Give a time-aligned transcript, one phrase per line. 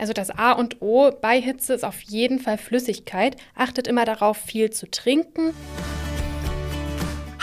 [0.00, 3.36] Also das A und O bei Hitze ist auf jeden Fall Flüssigkeit.
[3.56, 5.52] Achtet immer darauf, viel zu trinken.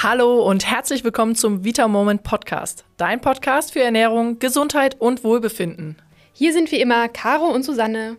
[0.01, 2.85] Hallo und herzlich willkommen zum Vita Moment Podcast.
[2.95, 5.97] Dein Podcast für Ernährung, Gesundheit und Wohlbefinden.
[6.31, 8.15] Hier sind wie immer Caro und Susanne.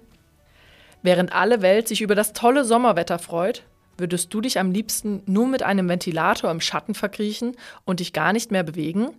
[1.02, 3.62] Während alle Welt sich über das tolle Sommerwetter freut,
[3.96, 7.56] würdest du dich am liebsten nur mit einem Ventilator im Schatten verkriechen
[7.86, 9.12] und dich gar nicht mehr bewegen?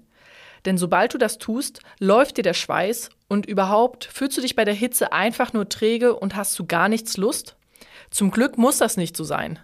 [0.65, 4.65] Denn sobald du das tust, läuft dir der Schweiß und überhaupt fühlst du dich bei
[4.65, 7.55] der Hitze einfach nur träge und hast zu gar nichts Lust?
[8.09, 9.59] Zum Glück muss das nicht so sein.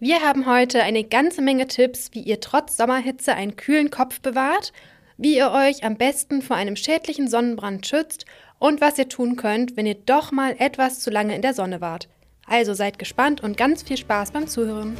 [0.00, 4.72] Wir haben heute eine ganze Menge Tipps, wie ihr trotz Sommerhitze einen kühlen Kopf bewahrt,
[5.16, 8.26] wie ihr euch am besten vor einem schädlichen Sonnenbrand schützt
[8.58, 11.80] und was ihr tun könnt, wenn ihr doch mal etwas zu lange in der Sonne
[11.80, 12.08] wart.
[12.46, 14.96] Also seid gespannt und ganz viel Spaß beim Zuhören.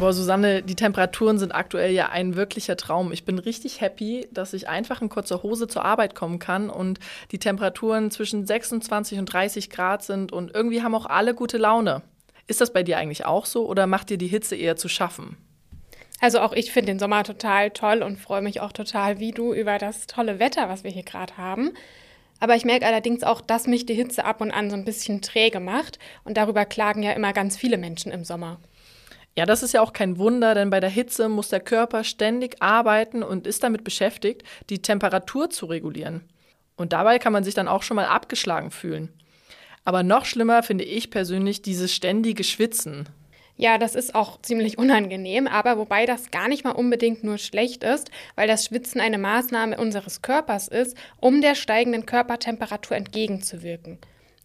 [0.00, 3.10] Boah, Susanne, die Temperaturen sind aktuell ja ein wirklicher Traum.
[3.10, 7.00] Ich bin richtig happy, dass ich einfach in kurzer Hose zur Arbeit kommen kann und
[7.32, 12.02] die Temperaturen zwischen 26 und 30 Grad sind und irgendwie haben auch alle gute Laune.
[12.46, 15.36] Ist das bei dir eigentlich auch so oder macht dir die Hitze eher zu schaffen?
[16.20, 19.52] Also auch ich finde den Sommer total toll und freue mich auch total wie du
[19.52, 21.72] über das tolle Wetter, was wir hier gerade haben.
[22.38, 25.22] Aber ich merke allerdings auch, dass mich die Hitze ab und an so ein bisschen
[25.22, 28.60] träge macht und darüber klagen ja immer ganz viele Menschen im Sommer.
[29.36, 32.56] Ja, das ist ja auch kein Wunder, denn bei der Hitze muss der Körper ständig
[32.60, 36.22] arbeiten und ist damit beschäftigt, die Temperatur zu regulieren.
[36.76, 39.12] Und dabei kann man sich dann auch schon mal abgeschlagen fühlen.
[39.84, 43.08] Aber noch schlimmer finde ich persönlich dieses ständige Schwitzen.
[43.56, 47.82] Ja, das ist auch ziemlich unangenehm, aber wobei das gar nicht mal unbedingt nur schlecht
[47.82, 53.98] ist, weil das Schwitzen eine Maßnahme unseres Körpers ist, um der steigenden Körpertemperatur entgegenzuwirken.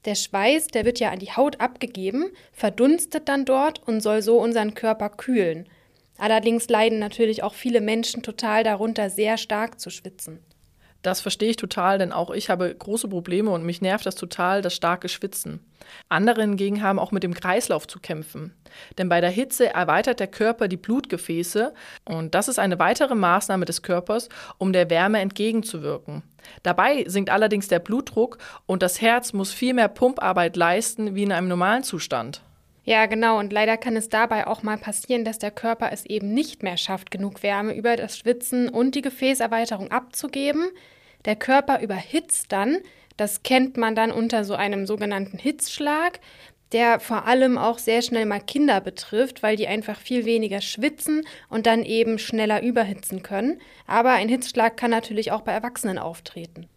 [0.06, 4.38] Der Schweiß, der wird ja an die Haut abgegeben, verdunstet dann dort und soll so
[4.40, 5.68] unseren Körper kühlen.
[6.18, 10.40] Allerdings leiden natürlich auch viele Menschen total darunter, sehr stark zu schwitzen.
[11.04, 14.62] Das verstehe ich total, denn auch ich habe große Probleme und mich nervt das total,
[14.62, 15.60] das starke Schwitzen.
[16.08, 18.54] Andere hingegen haben auch mit dem Kreislauf zu kämpfen.
[18.98, 21.74] Denn bei der Hitze erweitert der Körper die Blutgefäße
[22.06, 26.24] und das ist eine weitere Maßnahme des Körpers, um der Wärme entgegenzuwirken.
[26.64, 31.34] Dabei sinkt allerdings der Blutdruck und das Herz muss viel mehr Pumparbeit leisten wie in
[31.34, 32.42] einem normalen Zustand.
[32.86, 33.40] Ja, genau.
[33.40, 36.78] Und leider kann es dabei auch mal passieren, dass der Körper es eben nicht mehr
[36.78, 40.70] schafft, genug Wärme über das Schwitzen und die Gefäßerweiterung abzugeben.
[41.26, 42.80] Der Körper überhitzt dann.
[43.16, 46.20] Das kennt man dann unter so einem sogenannten Hitzschlag,
[46.74, 51.22] der vor allem auch sehr schnell mal Kinder betrifft, weil die einfach viel weniger schwitzen
[51.48, 53.62] und dann eben schneller überhitzen können.
[53.88, 56.68] Aber ein Hitzschlag kann natürlich auch bei Erwachsenen auftreten.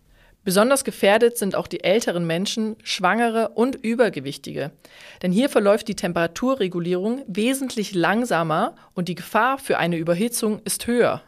[0.46, 4.70] Besonders gefährdet sind auch die älteren Menschen, Schwangere und Übergewichtige.
[5.20, 11.20] Denn hier verläuft die Temperaturregulierung wesentlich langsamer und die Gefahr für eine Überhitzung ist höher.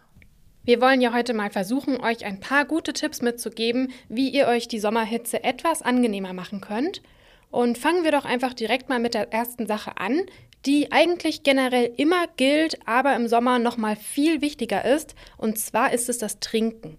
[0.62, 4.68] Wir wollen ja heute mal versuchen, euch ein paar gute Tipps mitzugeben, wie ihr euch
[4.68, 7.02] die Sommerhitze etwas angenehmer machen könnt.
[7.50, 10.20] Und fangen wir doch einfach direkt mal mit der ersten Sache an,
[10.64, 15.92] die eigentlich generell immer gilt, aber im Sommer noch mal viel wichtiger ist, und zwar
[15.92, 16.98] ist es das Trinken.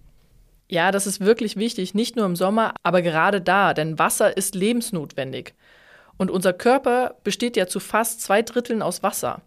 [0.70, 4.54] Ja, das ist wirklich wichtig, nicht nur im Sommer, aber gerade da, denn Wasser ist
[4.54, 5.54] lebensnotwendig.
[6.16, 9.42] Und unser Körper besteht ja zu fast zwei Dritteln aus Wasser.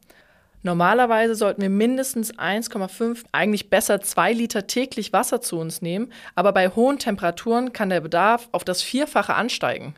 [0.63, 6.51] Normalerweise sollten wir mindestens 1,5, eigentlich besser 2 Liter täglich Wasser zu uns nehmen, aber
[6.51, 9.95] bei hohen Temperaturen kann der Bedarf auf das Vierfache ansteigen.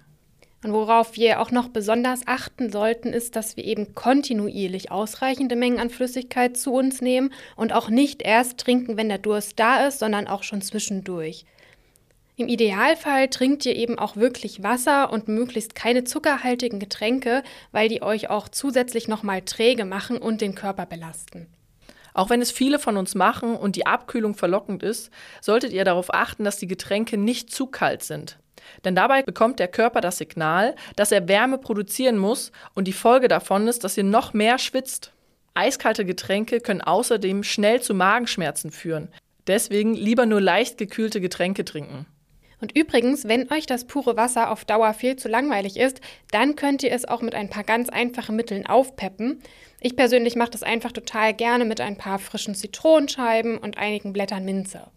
[0.65, 5.77] Und worauf wir auch noch besonders achten sollten, ist, dass wir eben kontinuierlich ausreichende Mengen
[5.77, 9.99] an Flüssigkeit zu uns nehmen und auch nicht erst trinken, wenn der Durst da ist,
[9.99, 11.45] sondern auch schon zwischendurch.
[12.35, 18.01] Im Idealfall trinkt ihr eben auch wirklich Wasser und möglichst keine zuckerhaltigen Getränke, weil die
[18.01, 21.45] euch auch zusätzlich nochmal träge machen und den Körper belasten.
[22.15, 25.11] Auch wenn es viele von uns machen und die Abkühlung verlockend ist,
[25.41, 28.39] solltet ihr darauf achten, dass die Getränke nicht zu kalt sind.
[28.85, 33.27] Denn dabei bekommt der Körper das Signal, dass er Wärme produzieren muss und die Folge
[33.27, 35.11] davon ist, dass ihr noch mehr schwitzt.
[35.55, 39.09] Eiskalte Getränke können außerdem schnell zu Magenschmerzen führen.
[39.45, 42.07] Deswegen lieber nur leicht gekühlte Getränke trinken.
[42.61, 46.83] Und übrigens, wenn euch das pure Wasser auf Dauer viel zu langweilig ist, dann könnt
[46.83, 49.41] ihr es auch mit ein paar ganz einfachen Mitteln aufpeppen.
[49.81, 54.45] Ich persönlich mache das einfach total gerne mit ein paar frischen Zitronenscheiben und einigen Blättern
[54.45, 54.87] Minze.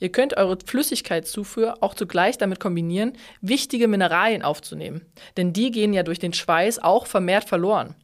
[0.00, 5.04] Ihr könnt eure Flüssigkeitszufuhr auch zugleich damit kombinieren, wichtige Mineralien aufzunehmen,
[5.36, 7.94] denn die gehen ja durch den Schweiß auch vermehrt verloren.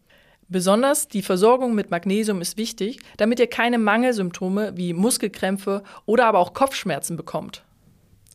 [0.48, 6.40] Besonders die Versorgung mit Magnesium ist wichtig, damit ihr keine Mangelsymptome wie Muskelkrämpfe oder aber
[6.40, 7.62] auch Kopfschmerzen bekommt.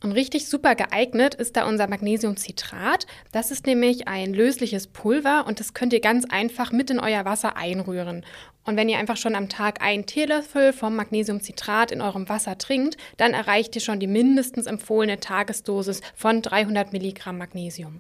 [0.08, 3.06] Und richtig super geeignet ist da unser Magnesiumcitrat.
[3.34, 7.26] Das ist nämlich ein lösliches Pulver und das könnt ihr ganz einfach mit in euer
[7.26, 8.26] Wasser einrühren.
[8.64, 12.96] Und wenn ihr einfach schon am Tag einen Teelöffel vom Magnesiumcitrat in eurem Wasser trinkt,
[13.18, 18.00] dann erreicht ihr schon die mindestens empfohlene Tagesdosis von 300 Milligramm Magnesium.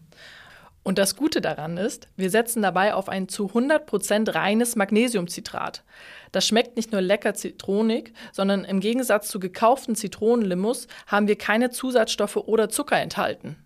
[0.87, 5.83] Und das Gute daran ist, wir setzen dabei auf ein zu 100% reines Magnesiumcitrat.
[6.31, 11.71] Das schmeckt nicht nur lecker zitronig, sondern im Gegensatz zu gekauften Zitronenlimus haben wir keine
[11.71, 13.57] Zusatzstoffe oder Zucker enthalten.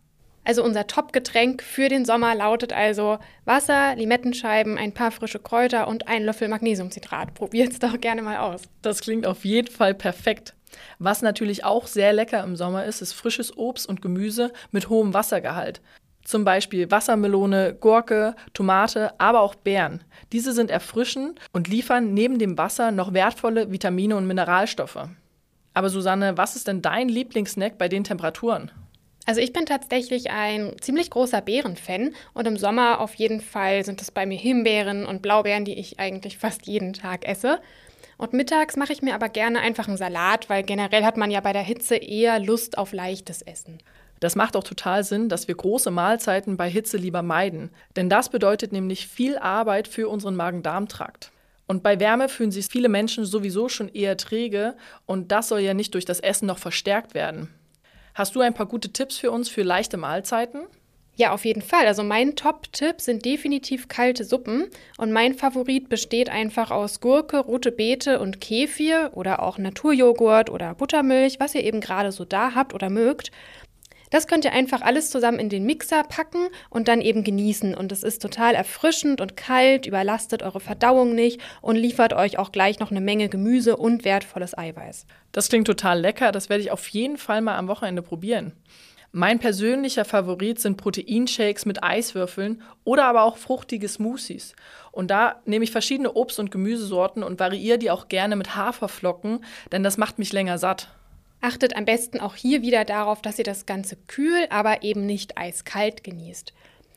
[0.45, 6.07] Also unser Top-Getränk für den Sommer lautet also Wasser, Limettenscheiben, ein paar frische Kräuter und
[6.07, 7.35] ein Löffel Magnesiumcitrat.
[7.35, 8.63] Probiert's doch gerne mal aus.
[8.81, 10.55] Das klingt auf jeden Fall perfekt.
[10.97, 15.13] Was natürlich auch sehr lecker im Sommer ist, ist frisches Obst und Gemüse mit hohem
[15.13, 15.81] Wassergehalt.
[16.31, 20.01] Zum Beispiel Wassermelone, Gurke, Tomate, aber auch Beeren.
[20.31, 25.09] Diese sind erfrischend und liefern neben dem Wasser noch wertvolle Vitamine und Mineralstoffe.
[25.73, 28.71] Aber Susanne, was ist denn dein Lieblingssnack bei den Temperaturen?
[29.25, 34.01] Also ich bin tatsächlich ein ziemlich großer Beerenfan und im Sommer auf jeden Fall sind
[34.01, 37.59] es bei mir Himbeeren und Blaubeeren, die ich eigentlich fast jeden Tag esse.
[38.17, 41.41] Und mittags mache ich mir aber gerne einfach einen Salat, weil generell hat man ja
[41.41, 43.79] bei der Hitze eher Lust auf leichtes Essen.
[44.21, 47.71] Das macht auch total Sinn, dass wir große Mahlzeiten bei Hitze lieber meiden.
[47.95, 51.31] Denn das bedeutet nämlich viel Arbeit für unseren Magen-Darm-Trakt.
[51.67, 54.75] Und bei Wärme fühlen sich viele Menschen sowieso schon eher träge
[55.05, 57.49] und das soll ja nicht durch das Essen noch verstärkt werden.
[58.13, 60.61] Hast du ein paar gute Tipps für uns für leichte Mahlzeiten?
[61.15, 61.87] Ja, auf jeden Fall.
[61.87, 64.67] Also mein Top-Tipp sind definitiv kalte Suppen
[64.97, 70.73] und mein Favorit besteht einfach aus Gurke, rote Beete und Kefir oder auch Naturjoghurt oder
[70.73, 73.31] Buttermilch, was ihr eben gerade so da habt oder mögt.
[74.11, 77.73] Das könnt ihr einfach alles zusammen in den Mixer packen und dann eben genießen.
[77.73, 82.51] Und es ist total erfrischend und kalt, überlastet eure Verdauung nicht und liefert euch auch
[82.51, 85.07] gleich noch eine Menge Gemüse und wertvolles Eiweiß.
[85.31, 86.31] Das klingt total lecker.
[86.31, 88.51] Das werde ich auf jeden Fall mal am Wochenende probieren.
[89.13, 94.55] Mein persönlicher Favorit sind Proteinshakes mit Eiswürfeln oder aber auch fruchtige Smoothies.
[94.91, 99.43] Und da nehme ich verschiedene Obst- und Gemüsesorten und variiere die auch gerne mit Haferflocken,
[99.71, 100.89] denn das macht mich länger satt.
[101.41, 105.37] Achtet am besten auch hier wieder darauf, dass ihr das Ganze kühl, aber eben nicht
[105.37, 106.53] eiskalt genießt.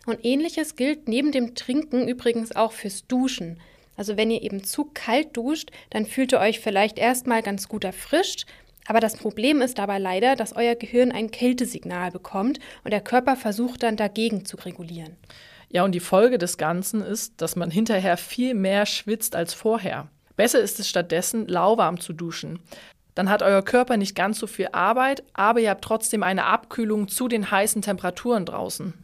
[0.07, 3.59] Und ähnliches gilt neben dem Trinken übrigens auch fürs Duschen.
[3.97, 7.85] Also wenn ihr eben zu kalt duscht, dann fühlt ihr euch vielleicht erstmal ganz gut
[7.85, 8.45] erfrischt,
[8.87, 13.37] aber das Problem ist dabei leider, dass euer Gehirn ein Kältesignal bekommt und der Körper
[13.37, 15.17] versucht dann dagegen zu regulieren.
[15.71, 20.09] Ja, und die Folge des Ganzen ist, dass man hinterher viel mehr schwitzt als vorher.
[20.37, 22.61] Besser ist es stattdessen, lauwarm zu duschen.
[23.15, 27.09] Dann hat euer Körper nicht ganz so viel Arbeit, aber ihr habt trotzdem eine Abkühlung
[27.09, 28.95] zu den heißen Temperaturen draußen.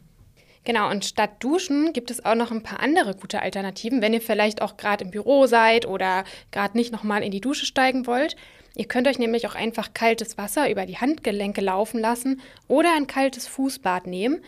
[0.63, 4.21] Genau, und statt Duschen gibt es auch noch ein paar andere gute Alternativen, wenn ihr
[4.21, 8.35] vielleicht auch gerade im Büro seid oder gerade nicht nochmal in die Dusche steigen wollt.
[8.75, 13.07] Ihr könnt euch nämlich auch einfach kaltes Wasser über die Handgelenke laufen lassen oder ein
[13.07, 14.41] kaltes Fußbad nehmen.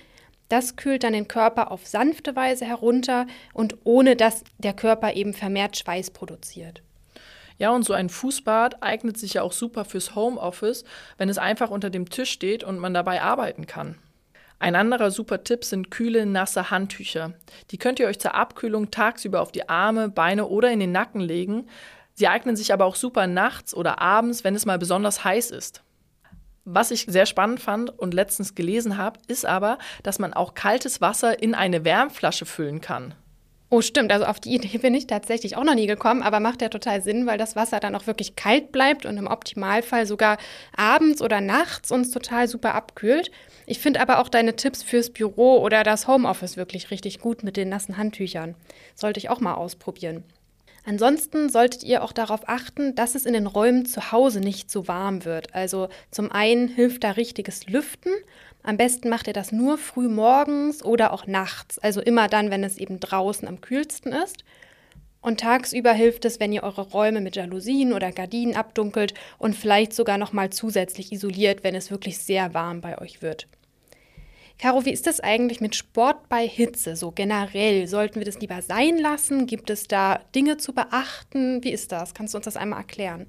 [0.49, 5.33] Das kühlt dann den Körper auf sanfte Weise herunter und ohne dass der Körper eben
[5.33, 6.83] vermehrt Schweiß produziert.
[7.57, 10.83] Ja, und so ein Fußbad eignet sich ja auch super fürs Homeoffice,
[11.17, 13.97] wenn es einfach unter dem Tisch steht und man dabei arbeiten kann.
[14.59, 17.33] Ein anderer super Tipp sind kühle, nasse Handtücher.
[17.71, 21.19] Die könnt ihr euch zur Abkühlung tagsüber auf die Arme, Beine oder in den Nacken
[21.19, 21.67] legen.
[22.13, 25.83] Sie eignen sich aber auch super nachts oder abends, wenn es mal besonders heiß ist.
[26.65, 31.01] Was ich sehr spannend fand und letztens gelesen habe, ist aber, dass man auch kaltes
[31.01, 33.15] Wasser in eine Wärmflasche füllen kann.
[33.73, 34.11] Oh, stimmt.
[34.11, 37.01] Also auf die Idee bin ich tatsächlich auch noch nie gekommen, aber macht ja total
[37.01, 40.37] Sinn, weil das Wasser dann auch wirklich kalt bleibt und im Optimalfall sogar
[40.77, 43.31] abends oder nachts uns total super abkühlt.
[43.65, 47.57] Ich finde aber auch deine Tipps fürs Büro oder das Homeoffice wirklich richtig gut mit
[47.57, 48.53] den nassen Handtüchern.
[48.93, 50.23] Sollte ich auch mal ausprobieren.
[50.85, 54.87] Ansonsten solltet ihr auch darauf achten, dass es in den Räumen zu Hause nicht so
[54.87, 55.55] warm wird.
[55.55, 58.11] Also zum einen hilft da richtiges Lüften
[58.63, 62.63] am besten macht ihr das nur früh morgens oder auch nachts, also immer dann, wenn
[62.63, 64.45] es eben draußen am kühlsten ist.
[65.19, 69.93] Und tagsüber hilft es, wenn ihr eure Räume mit Jalousien oder Gardinen abdunkelt und vielleicht
[69.93, 73.47] sogar noch mal zusätzlich isoliert, wenn es wirklich sehr warm bei euch wird.
[74.59, 76.95] Caro, wie ist das eigentlich mit Sport bei Hitze?
[76.95, 79.45] So generell, sollten wir das lieber sein lassen?
[79.45, 81.63] Gibt es da Dinge zu beachten?
[81.63, 82.13] Wie ist das?
[82.13, 83.27] Kannst du uns das einmal erklären?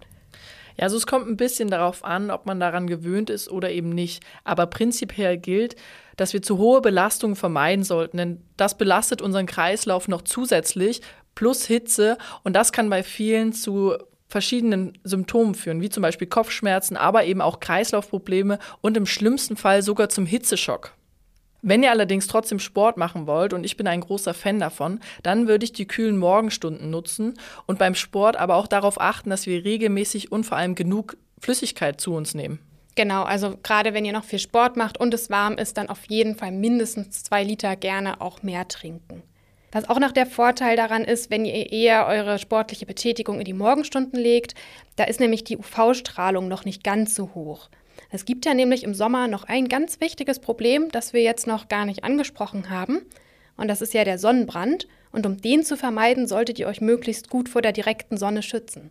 [0.77, 3.91] Ja, also es kommt ein bisschen darauf an, ob man daran gewöhnt ist oder eben
[3.91, 4.25] nicht.
[4.45, 5.77] Aber prinzipiell gilt,
[6.17, 11.01] dass wir zu hohe Belastungen vermeiden sollten, denn das belastet unseren Kreislauf noch zusätzlich
[11.35, 13.95] plus Hitze und das kann bei vielen zu
[14.29, 19.83] verschiedenen Symptomen führen, wie zum Beispiel Kopfschmerzen, aber eben auch Kreislaufprobleme und im schlimmsten Fall
[19.83, 20.93] sogar zum Hitzeschock.
[21.67, 25.49] Wenn ihr allerdings trotzdem Sport machen wollt, und ich bin ein großer Fan davon, dann
[25.49, 29.65] würde ich die kühlen Morgenstunden nutzen und beim Sport aber auch darauf achten, dass wir
[29.65, 32.59] regelmäßig und vor allem genug Flüssigkeit zu uns nehmen.
[32.97, 36.05] Genau, also gerade wenn ihr noch viel Sport macht und es warm ist, dann auf
[36.05, 39.23] jeden Fall mindestens zwei Liter gerne auch mehr trinken.
[39.73, 43.55] Was auch noch der Vorteil daran ist, wenn ihr eher eure sportliche Betätigung in die
[43.55, 44.55] Morgenstunden legt,
[44.97, 47.71] da ist nämlich die UV-Strahlung noch nicht ganz so hoch.
[48.15, 51.67] Es gibt ja nämlich im Sommer noch ein ganz wichtiges Problem, das wir jetzt noch
[51.67, 53.01] gar nicht angesprochen haben.
[53.57, 54.87] Und das ist ja der Sonnenbrand.
[55.11, 58.91] Und um den zu vermeiden, solltet ihr euch möglichst gut vor der direkten Sonne schützen.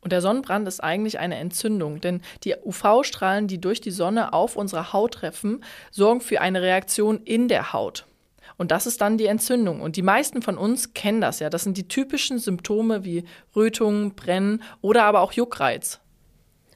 [0.00, 4.56] Und der Sonnenbrand ist eigentlich eine Entzündung, denn die UV-Strahlen, die durch die Sonne auf
[4.56, 8.06] unsere Haut treffen, sorgen für eine Reaktion in der Haut.
[8.56, 9.82] Und das ist dann die Entzündung.
[9.82, 11.50] Und die meisten von uns kennen das ja.
[11.50, 13.24] Das sind die typischen Symptome wie
[13.54, 16.01] Rötungen, Brennen oder aber auch Juckreiz.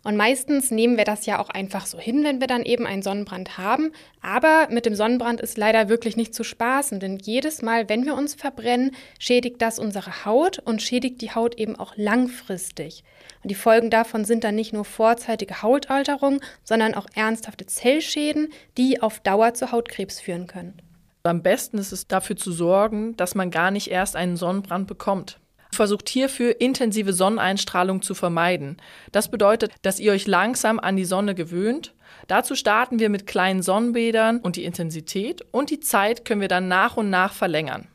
[0.07, 3.03] Und meistens nehmen wir das ja auch einfach so hin, wenn wir dann eben einen
[3.03, 3.91] Sonnenbrand haben.
[4.21, 8.15] Aber mit dem Sonnenbrand ist leider wirklich nicht zu spaßen, denn jedes Mal, wenn wir
[8.15, 13.03] uns verbrennen, schädigt das unsere Haut und schädigt die Haut eben auch langfristig.
[13.43, 19.03] Und die Folgen davon sind dann nicht nur vorzeitige Hautalterung, sondern auch ernsthafte Zellschäden, die
[19.03, 20.81] auf Dauer zu Hautkrebs führen können.
[21.25, 25.41] Am besten ist es dafür zu sorgen, dass man gar nicht erst einen Sonnenbrand bekommt.
[25.73, 28.77] Versucht hierfür intensive Sonneneinstrahlung zu vermeiden.
[29.13, 31.95] Das bedeutet, dass ihr euch langsam an die Sonne gewöhnt.
[32.29, 36.69] Dazu starten wir mit kleinen Sonnenbädern und die Intensität und die Zeit können wir dann
[36.69, 37.89] nach und nach verlängern.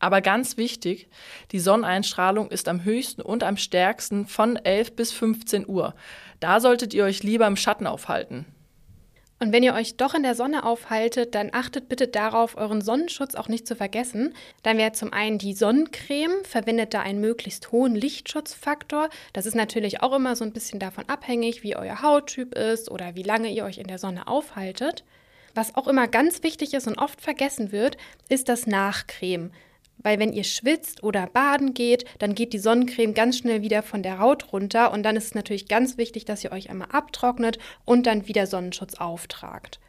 [0.00, 1.08] Aber ganz wichtig,
[1.50, 5.94] die Sonneneinstrahlung ist am höchsten und am stärksten von 11 bis 15 Uhr.
[6.40, 8.46] Da solltet ihr euch lieber im Schatten aufhalten.
[9.40, 13.36] Und wenn ihr euch doch in der Sonne aufhaltet, dann achtet bitte darauf, euren Sonnenschutz
[13.36, 14.34] auch nicht zu vergessen.
[14.64, 19.08] Dann wäre zum einen die Sonnencreme, verwendet da einen möglichst hohen Lichtschutzfaktor.
[19.32, 23.14] Das ist natürlich auch immer so ein bisschen davon abhängig, wie euer Hauttyp ist oder
[23.14, 25.04] wie lange ihr euch in der Sonne aufhaltet.
[25.54, 27.96] Was auch immer ganz wichtig ist und oft vergessen wird,
[28.28, 29.52] ist das Nachcreme.
[29.98, 34.02] Weil wenn ihr schwitzt oder baden geht, dann geht die Sonnencreme ganz schnell wieder von
[34.02, 37.58] der Haut runter und dann ist es natürlich ganz wichtig, dass ihr euch einmal abtrocknet
[37.84, 39.80] und dann wieder Sonnenschutz auftragt.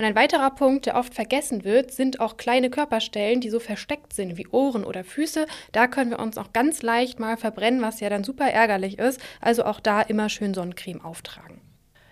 [0.00, 4.14] Und ein weiterer Punkt, der oft vergessen wird, sind auch kleine Körperstellen, die so versteckt
[4.14, 5.44] sind wie Ohren oder Füße.
[5.72, 9.20] Da können wir uns auch ganz leicht mal verbrennen, was ja dann super ärgerlich ist.
[9.42, 11.59] Also auch da immer schön Sonnencreme auftragen.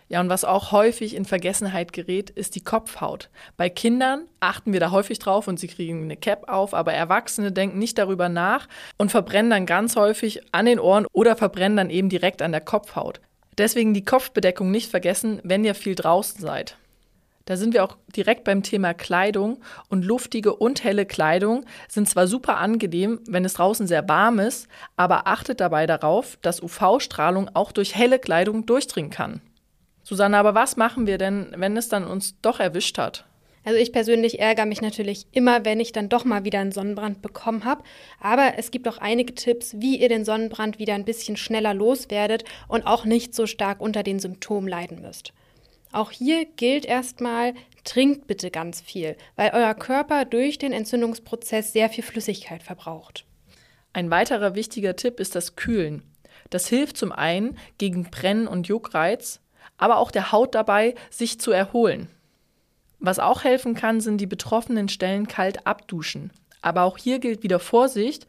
[0.09, 3.29] Ja, und was auch häufig in Vergessenheit gerät, ist die Kopfhaut.
[3.59, 7.53] Bei Kindern achten wir da häufig drauf und sie kriegen eine Cap auf, aber Erwachsene
[7.53, 11.91] denken nicht darüber nach und verbrennen dann ganz häufig an den Ohren oder verbrennen dann
[11.91, 13.21] eben direkt an der Kopfhaut.
[13.59, 16.77] Deswegen die Kopfbedeckung nicht vergessen, wenn ihr viel draußen seid.
[17.45, 22.27] Da sind wir auch direkt beim Thema Kleidung und luftige und helle Kleidung sind zwar
[22.27, 27.73] super angenehm, wenn es draußen sehr warm ist, aber achtet dabei darauf, dass UV-Strahlung auch
[27.73, 29.41] durch helle Kleidung durchdringen kann.
[30.09, 33.27] Susanne, aber was machen wir denn, wenn es dann uns doch erwischt hat?
[33.63, 37.21] Also ich persönlich ärgere mich natürlich immer, wenn ich dann doch mal wieder einen Sonnenbrand
[37.21, 37.83] bekommen habe.
[38.19, 42.45] Aber es gibt auch einige Tipps, wie ihr den Sonnenbrand wieder ein bisschen schneller loswerdet
[42.69, 45.35] und auch nicht so stark unter den Symptomen leiden müsst.
[45.93, 47.53] Auch hier gilt erstmal,
[47.85, 53.27] trinkt bitte ganz viel, weil euer Körper durch den Entzündungsprozess sehr viel Flüssigkeit verbraucht.
[53.93, 56.03] Ein weiterer wichtiger Tipp ist das Kühlen.
[56.49, 59.43] Das hilft zum einen gegen Brennen und Juckreiz,
[59.79, 62.09] aber auch der Haut dabei, sich zu erholen.
[62.99, 66.33] Was auch helfen kann, sind die betroffenen Stellen kalt abduschen.
[66.61, 68.27] Aber auch hier gilt wieder Vorsicht,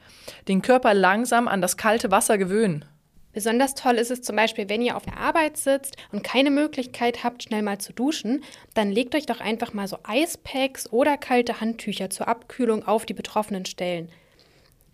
[0.47, 2.85] den Körper langsam an das kalte Wasser gewöhnen.
[3.31, 7.23] Besonders toll ist es zum Beispiel, wenn ihr auf der Arbeit sitzt und keine Möglichkeit
[7.23, 11.61] habt, schnell mal zu duschen, dann legt euch doch einfach mal so Eispacks oder kalte
[11.61, 14.09] Handtücher zur Abkühlung auf die betroffenen Stellen.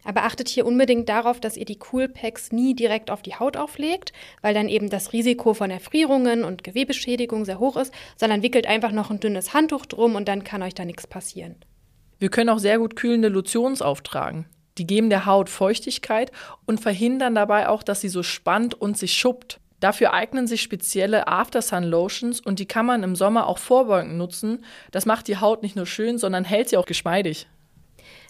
[0.05, 4.13] Aber achtet hier unbedingt darauf, dass ihr die Coolpacks nie direkt auf die Haut auflegt,
[4.41, 8.91] weil dann eben das Risiko von Erfrierungen und Gewebeschädigung sehr hoch ist, sondern wickelt einfach
[8.91, 11.55] noch ein dünnes Handtuch drum und dann kann euch da nichts passieren.
[12.19, 14.45] Wir können auch sehr gut kühlende Lotions auftragen.
[14.77, 16.31] Die geben der Haut Feuchtigkeit
[16.65, 19.59] und verhindern dabei auch, dass sie so spannt und sich schuppt.
[19.79, 24.63] Dafür eignen sich spezielle Aftersun Lotions und die kann man im Sommer auch vorbeugend nutzen.
[24.91, 27.47] Das macht die Haut nicht nur schön, sondern hält sie auch geschmeidig.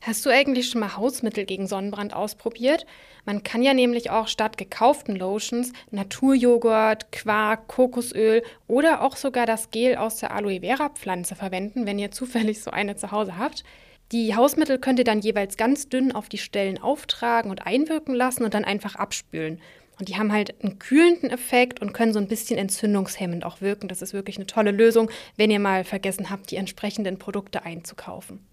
[0.05, 2.85] Hast du eigentlich schon mal Hausmittel gegen Sonnenbrand ausprobiert?
[3.25, 9.71] Man kann ja nämlich auch statt gekauften Lotions Naturjoghurt, Quark, Kokosöl oder auch sogar das
[9.71, 13.63] Gel aus der Aloe Vera Pflanze verwenden, wenn ihr zufällig so eine zu Hause habt.
[14.11, 18.43] Die Hausmittel könnt ihr dann jeweils ganz dünn auf die Stellen auftragen und einwirken lassen
[18.43, 19.59] und dann einfach abspülen.
[19.97, 23.87] Und die haben halt einen kühlenden Effekt und können so ein bisschen entzündungshemmend auch wirken.
[23.87, 28.45] Das ist wirklich eine tolle Lösung, wenn ihr mal vergessen habt, die entsprechenden Produkte einzukaufen.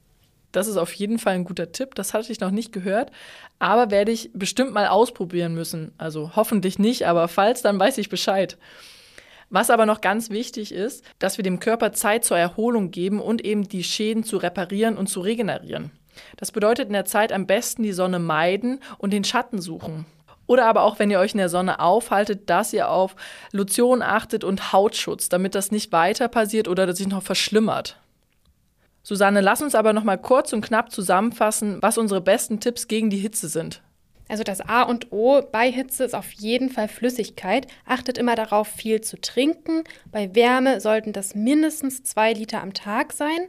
[0.53, 1.95] Das ist auf jeden Fall ein guter Tipp.
[1.95, 3.11] Das hatte ich noch nicht gehört,
[3.59, 5.93] aber werde ich bestimmt mal ausprobieren müssen.
[5.99, 8.59] Also hoffentlich nicht, aber falls, dann weiß ich Bescheid.
[9.49, 13.45] Was aber noch ganz wichtig ist, dass wir dem Körper Zeit zur Erholung geben und
[13.45, 15.91] eben die Schäden zu reparieren und zu regenerieren.
[16.37, 20.07] Das bedeutet in der Zeit am besten die Sonne meiden und den Schatten suchen.
[20.47, 23.15] Oder aber auch, wenn ihr euch in der Sonne aufhaltet, dass ihr auf
[23.53, 28.02] Lotion achtet und Hautschutz, damit das nicht weiter passiert oder sich noch verschlimmert.
[29.03, 33.11] Susanne, lass uns aber noch mal kurz und knapp zusammenfassen, was unsere besten Tipps gegen
[33.11, 33.83] die Hitze sind.
[34.29, 37.67] Also das A und O bei Hitze ist auf jeden Fall Flüssigkeit.
[37.85, 39.85] Achtet immer darauf, viel zu trinken.
[40.11, 43.41] Bei Wärme sollten das mindestens zwei Liter am Tag sein.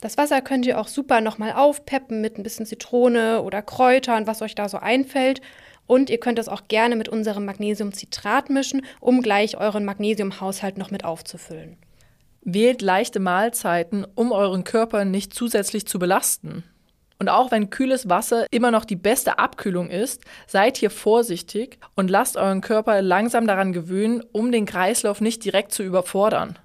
[0.00, 4.40] Das Wasser könnt ihr auch super nochmal aufpeppen mit ein bisschen Zitrone oder Kräutern, was
[4.40, 5.42] euch da so einfällt.
[5.86, 10.90] Und ihr könnt es auch gerne mit unserem Magnesiumcitrat mischen, um gleich euren Magnesiumhaushalt noch
[10.90, 11.76] mit aufzufüllen.
[12.42, 16.64] Wählt leichte Mahlzeiten, um euren Körper nicht zusätzlich zu belasten.
[17.18, 22.08] Und auch wenn kühles Wasser immer noch die beste Abkühlung ist, seid hier vorsichtig und
[22.08, 26.58] lasst euren Körper langsam daran gewöhnen, um den Kreislauf nicht direkt zu überfordern.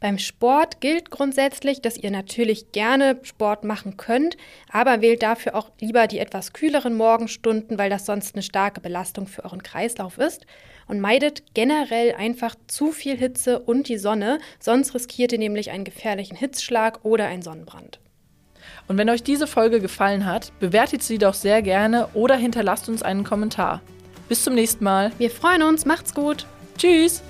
[0.00, 4.38] Beim Sport gilt grundsätzlich, dass ihr natürlich gerne Sport machen könnt,
[4.72, 9.26] aber wählt dafür auch lieber die etwas kühleren Morgenstunden, weil das sonst eine starke Belastung
[9.26, 10.46] für euren Kreislauf ist.
[10.88, 15.84] Und meidet generell einfach zu viel Hitze und die Sonne, sonst riskiert ihr nämlich einen
[15.84, 18.00] gefährlichen Hitzschlag oder einen Sonnenbrand.
[18.88, 23.02] Und wenn euch diese Folge gefallen hat, bewertet sie doch sehr gerne oder hinterlasst uns
[23.02, 23.82] einen Kommentar.
[24.28, 25.12] Bis zum nächsten Mal.
[25.18, 26.46] Wir freuen uns, macht's gut.
[26.76, 27.22] Tschüss.